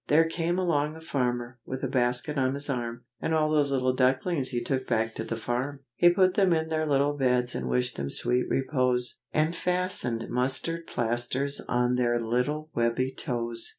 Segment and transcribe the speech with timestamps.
[0.07, 3.93] There came along a farmer, with a basket on his arm, And all those little
[3.93, 7.69] ducklings he took back to the farm, He put them in their little beds and
[7.69, 13.69] wished them sweet repose, And fastened mustard plasters on their little webby toes.